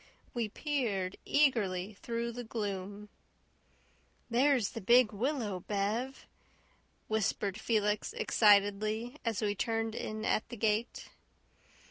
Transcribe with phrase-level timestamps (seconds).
[0.33, 3.09] We peered eagerly through the gloom.
[4.31, 6.25] "There's the big willow, Bev,"
[7.07, 11.09] whispered Felix excitedly, as we turned in at the gate.